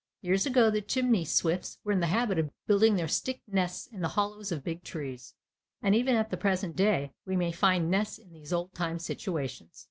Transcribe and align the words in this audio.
Years 0.21 0.47
ago 0.47 0.71
the 0.71 0.81
chimney 0.81 1.25
swifts 1.25 1.77
were 1.83 1.91
in 1.91 1.99
the 1.99 2.07
habit 2.07 2.39
of 2.39 2.49
building 2.65 2.95
their 2.95 3.07
stick 3.07 3.39
nests 3.47 3.85
in 3.85 4.01
the 4.01 4.07
hollows 4.07 4.51
of 4.51 4.63
big 4.63 4.81
trees, 4.83 5.35
and 5.79 5.93
even 5.93 6.15
at 6.15 6.31
the 6.31 6.37
present 6.37 6.75
day 6.75 7.13
we 7.23 7.35
may 7.37 7.51
find 7.51 7.91
nests 7.91 8.17
in 8.17 8.33
these 8.33 8.51
old 8.51 8.73
time 8.73 8.97
situations. 8.97 9.79